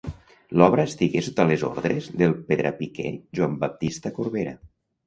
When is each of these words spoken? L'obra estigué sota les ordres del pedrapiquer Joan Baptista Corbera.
L'obra 0.61 0.85
estigué 0.91 1.21
sota 1.27 1.45
les 1.51 1.67
ordres 1.69 2.09
del 2.23 2.35
pedrapiquer 2.49 3.17
Joan 3.39 3.57
Baptista 3.67 4.17
Corbera. 4.19 4.61